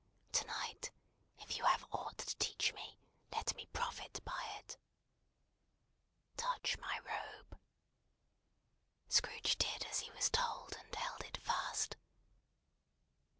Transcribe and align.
To 0.31 0.43
night, 0.47 0.89
if 1.37 1.57
you 1.59 1.63
have 1.65 1.85
aught 1.91 2.17
to 2.17 2.35
teach 2.37 2.73
me, 2.73 2.97
let 3.33 3.55
me 3.55 3.67
profit 3.67 4.19
by 4.25 4.43
it." 4.57 4.75
"Touch 6.35 6.75
my 6.79 6.97
robe!" 7.01 7.59
Scrooge 9.09 9.59
did 9.59 9.85
as 9.85 9.99
he 9.99 10.09
was 10.09 10.31
told, 10.31 10.75
and 10.79 10.95
held 10.95 11.21
it 11.23 11.37
fast. 11.37 11.97